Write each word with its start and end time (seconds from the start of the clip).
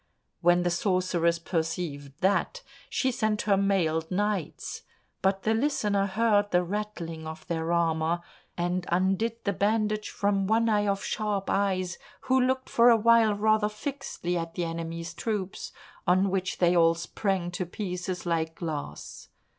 When 0.39 0.63
the 0.63 0.71
sorceress 0.71 1.37
perceived 1.37 2.21
that, 2.21 2.63
she 2.89 3.11
sent 3.11 3.43
her 3.43 3.55
mailed 3.55 4.09
knights; 4.09 4.81
but 5.21 5.43
the 5.43 5.53
Listener 5.53 6.07
heard 6.07 6.49
the 6.49 6.63
rattling 6.63 7.27
of 7.27 7.45
their 7.45 7.71
armour, 7.71 8.21
and 8.57 8.87
undid 8.91 9.43
the 9.43 9.53
bandage 9.53 10.09
from 10.09 10.47
one 10.47 10.69
eye 10.69 10.87
of 10.87 11.03
Sharp 11.03 11.51
eyes, 11.51 11.99
who 12.21 12.41
looked 12.41 12.67
for 12.67 12.89
a 12.89 12.97
while 12.97 13.35
rather 13.35 13.69
fixedly 13.69 14.37
at 14.39 14.55
the 14.55 14.63
enemy's 14.63 15.13
troops, 15.13 15.71
on 16.07 16.31
which 16.31 16.57
they 16.57 16.75
all 16.75 16.95
sprang 16.95 17.51
to 17.51 17.67
pieces 17.67 18.25
like 18.25 18.55
glass. 18.55 19.29